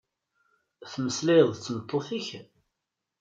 Tmeslayeḍ 0.91 1.49
d 1.53 1.57
tmeṭṭut-ik? 1.59 2.27